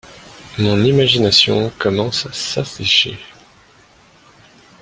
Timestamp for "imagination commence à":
0.83-2.33